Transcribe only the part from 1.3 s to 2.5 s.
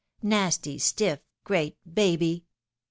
great baby